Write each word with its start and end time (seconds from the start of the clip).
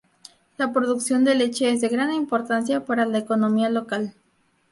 La 0.57 0.73
producción 0.73 1.23
de 1.23 1.35
leche 1.35 1.69
es 1.69 1.79
de 1.81 1.87
gran 1.87 2.11
importancia 2.11 2.83
para 2.85 3.05
la 3.05 3.19
economía 3.19 3.69
local. 3.69 4.15